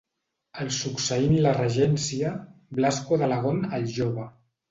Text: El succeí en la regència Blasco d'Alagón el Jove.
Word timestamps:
El 0.61 0.69
succeí 0.77 1.27
en 1.27 1.35
la 1.47 1.51
regència 1.57 2.31
Blasco 2.79 3.19
d'Alagón 3.23 3.63
el 3.81 3.87
Jove. 3.99 4.27